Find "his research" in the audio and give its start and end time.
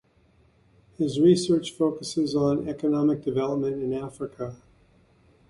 0.97-1.73